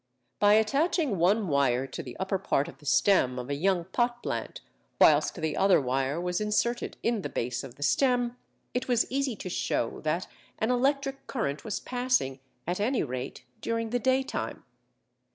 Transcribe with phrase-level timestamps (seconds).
[0.39, 4.23] By attaching one wire to the upper part of the stem of a young pot
[4.23, 4.61] plant
[4.99, 8.35] whilst the other wire was inserted in the base of the stem,
[8.73, 10.27] it was easy to show that
[10.57, 14.63] an electric current was passing at any rate, during the daytime.